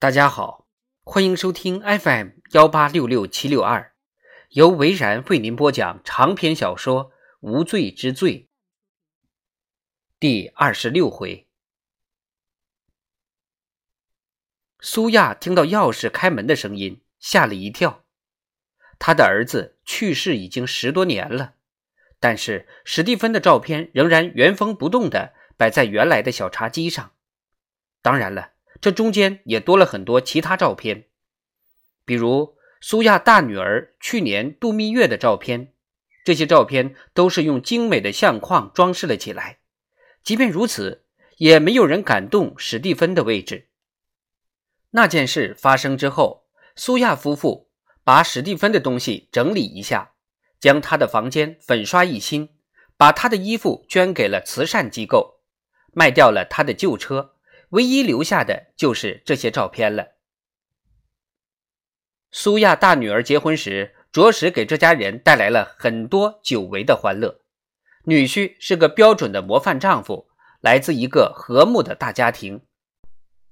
[0.00, 0.66] 大家好，
[1.04, 3.92] 欢迎收听 FM 幺八六六七六二，
[4.48, 8.48] 由维然为您播讲长篇小说《无罪之罪》
[10.18, 11.46] 第二十六回。
[14.80, 18.06] 苏亚听到钥匙开门的声音，吓了一跳。
[18.98, 21.56] 他的儿子去世已经十多年了，
[22.18, 27.12] 但是史蒂芬的照片仍然原封不动的摆在原来的小茶几上。
[28.00, 28.52] 当然了。
[28.80, 31.06] 这中间也多了很多其他照片，
[32.04, 35.74] 比如苏亚大女儿去年度蜜月的照片。
[36.22, 39.60] 这些照片都是用精美的相框装饰了起来。
[40.22, 41.06] 即便如此，
[41.38, 43.68] 也没有人敢动史蒂芬的位置。
[44.90, 47.70] 那件事发生之后，苏亚夫妇
[48.04, 50.12] 把史蒂芬的东西整理一下，
[50.60, 52.50] 将他的房间粉刷一新，
[52.98, 55.40] 把他的衣服捐给了慈善机构，
[55.94, 57.36] 卖掉了他的旧车。
[57.70, 60.08] 唯一留下的就是这些照片了。
[62.30, 67.40] 苏亚大女儿结婚时，着实给这家人带来了很多久违的欢乐。
[68.04, 70.28] 女婿是个标准的模范丈夫，
[70.60, 72.62] 来自一个和睦的大家庭。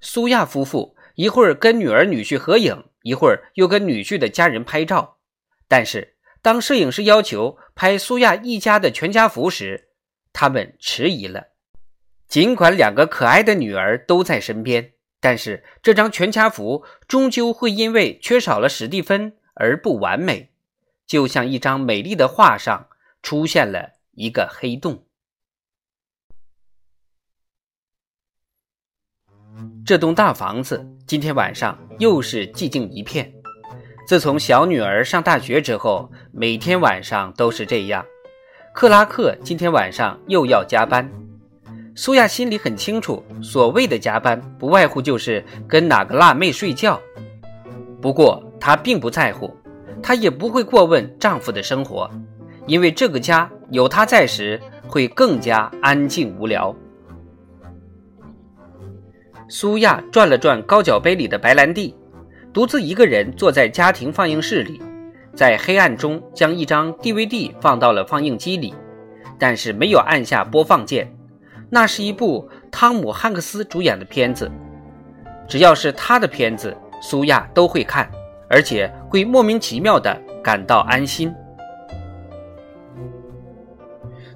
[0.00, 5.18] 苏亚夫妇一会儿跟女儿女婿合影，一会儿又跟女婿的家人拍照。
[5.66, 9.90] 但是当摄影师要求拍苏亚一家的全家福时，
[10.32, 11.48] 他们迟疑了。
[12.28, 20.50] 尽管两个可爱的女儿都在身边，但是这张全家福终究会因为缺少了史蒂芬而不完美，
[21.06, 22.88] 就像一张美丽的画上
[23.22, 25.06] 出现了一个黑洞。
[29.84, 33.32] 这栋大房子今天晚上又是寂静一片。
[34.06, 38.04] 自从小女儿上大学之后，每天晚上都是这样。
[38.74, 41.10] 克拉克今天晚上又要加班。
[42.00, 47.00] 苏亚心里很清楚，所谓的加班不外乎就是跟哪个辣妹睡觉。
[48.00, 49.52] 不过她并不在乎，
[50.00, 52.08] 她也不会过问丈夫的生活，
[52.66, 56.72] 因为这个家有她在时会更加安静无聊。
[59.48, 61.92] 苏亚转了转高脚杯里的白兰地，
[62.52, 64.80] 独自一个人坐在家庭放映室里，
[65.34, 68.72] 在黑暗中将一张 DVD 放到了放映机里，
[69.36, 71.12] 但是没有按下播放键。
[71.70, 74.50] 那是一部汤姆·汉克斯主演的片子，
[75.46, 78.10] 只要是他的片子，苏亚都会看，
[78.48, 81.30] 而且会莫名其妙的感到安心。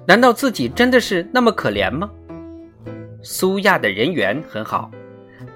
[0.05, 2.07] 难道自己真的是那么可怜吗？
[3.23, 4.91] 苏亚的人缘很好，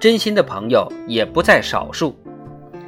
[0.00, 2.16] 真心的朋友也不在少数，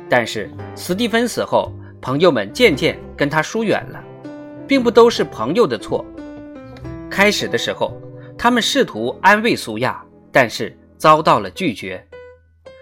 [0.08, 1.70] 但是斯蒂芬死后，
[2.00, 4.02] 朋友们渐渐跟他疏远了，
[4.66, 6.04] 并不都是朋友的错。
[7.08, 7.96] 开始的时候。
[8.42, 10.02] 他们试图安慰苏亚，
[10.32, 12.02] 但是遭到了拒绝。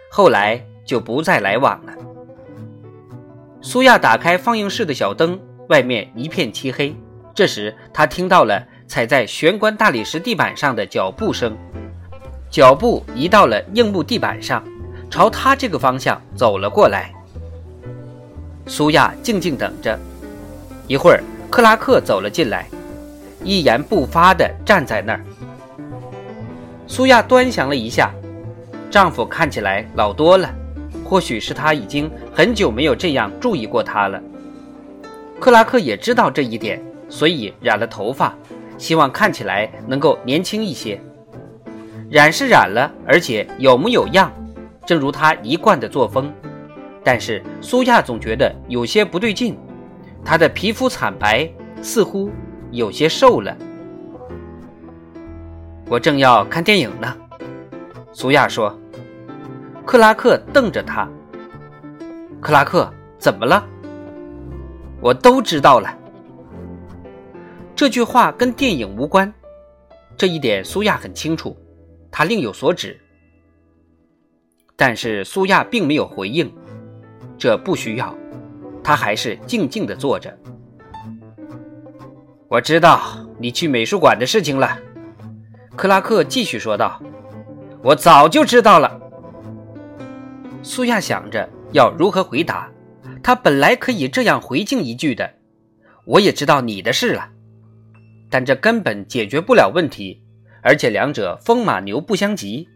[0.08, 1.92] 后来就不再来往了。
[3.60, 5.36] 苏亚打开放映室的小灯，
[5.68, 6.94] 外面一片漆黑。
[7.34, 11.58] 这时，他听到了踩在玄关大理石地板上的脚步声，
[12.48, 14.62] 脚步移到了硬木地板上，
[15.10, 17.12] 朝他这个方向走了过来。
[18.64, 19.98] 苏亚静静等着。
[20.86, 21.20] 一会儿，
[21.50, 22.68] 克拉克走了进来，
[23.42, 25.24] 一言不发地站在那儿。
[26.88, 28.10] 苏亚端详了一下，
[28.90, 30.50] 丈夫看起来老多了，
[31.04, 34.18] 或许是他已经很久没有这样注意过她了。
[35.38, 38.34] 克拉克也知道这一点，所以染了头发，
[38.78, 40.98] 希望看起来能够年轻一些。
[42.10, 44.32] 染是染了，而且有模有样，
[44.86, 46.32] 正如他一贯的作风。
[47.04, 49.58] 但是苏亚总觉得有些不对劲，
[50.24, 51.48] 她的皮肤惨白，
[51.82, 52.30] 似乎
[52.70, 53.54] 有些瘦了。
[55.88, 57.16] 我正要看电影呢，
[58.12, 58.78] 苏亚说。
[59.86, 61.08] 克拉克瞪着他。
[62.42, 63.66] 克拉克，怎么了？
[65.00, 65.96] 我都知道了。
[67.74, 69.32] 这句话跟电影无关，
[70.14, 71.56] 这一点苏亚很清楚，
[72.10, 73.00] 他另有所指。
[74.76, 76.52] 但是苏亚并没有回应，
[77.38, 78.14] 这不需要，
[78.84, 80.36] 他还是静静的坐着。
[82.46, 83.00] 我知道
[83.38, 84.78] 你去美术馆的事情了。
[85.78, 87.00] 克拉克继续说道
[87.84, 89.00] ：“我早就知道了。”
[90.60, 92.68] 苏亚想着要如何回答，
[93.22, 95.32] 他本来可以这样回敬一句的
[96.04, 97.30] ：“我也知道你的事了。”
[98.28, 100.20] 但这根本解决不了问题，
[100.62, 102.68] 而且两者风马牛不相及，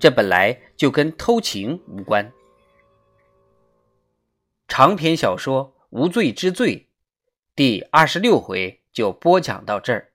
[0.00, 2.32] 这本来就跟偷情无关。
[4.66, 6.74] 长篇小说《无罪之罪》
[7.54, 10.08] 第二十六回就播讲到这儿。